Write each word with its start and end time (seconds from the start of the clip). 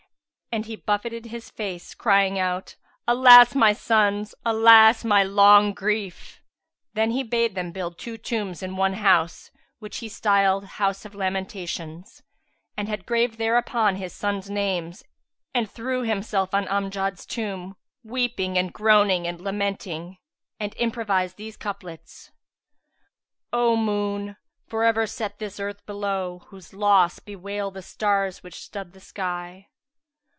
And 0.53 0.65
he 0.65 0.75
buffeted 0.75 1.27
his 1.27 1.49
face, 1.49 1.95
crying 1.95 2.37
out, 2.37 2.75
"Alas, 3.07 3.55
my 3.55 3.71
sons! 3.71 4.35
Alas, 4.45 5.05
my 5.05 5.23
long 5.23 5.71
grief!" 5.71 6.41
Then 6.93 7.11
he 7.11 7.23
bade 7.23 7.55
them 7.55 7.71
build 7.71 7.97
two 7.97 8.17
tombs 8.17 8.61
in 8.61 8.75
one 8.75 8.95
house, 8.95 9.49
which 9.79 9.99
he 9.99 10.09
styled 10.09 10.65
"House 10.65 11.05
of 11.05 11.15
Lamentations," 11.15 12.21
and 12.75 12.89
had 12.89 13.05
graved 13.05 13.37
thereon 13.37 13.95
his 13.95 14.11
sons' 14.11 14.49
names; 14.49 15.05
and 15.55 15.67
he 15.67 15.71
threw 15.71 16.01
himself 16.01 16.53
on 16.53 16.65
Amjad's 16.67 17.25
tomb, 17.25 17.77
weeping 18.03 18.57
and 18.57 18.73
groaning 18.73 19.25
and 19.25 19.39
lamenting, 19.39 20.17
and 20.59 20.75
improvised 20.77 21.37
these 21.37 21.55
couplets, 21.55 22.29
"O 23.53 23.77
moon 23.77 24.35
for 24.67 24.83
ever 24.83 25.07
set 25.07 25.39
this 25.39 25.61
earth 25.61 25.85
below, 25.85 26.39
* 26.45 26.45
Whose 26.47 26.73
loss 26.73 27.19
bewail 27.19 27.71
the 27.71 27.81
stars 27.81 28.43
which 28.43 28.55
stud 28.59 28.91
the 28.91 28.99
sky! 28.99 29.69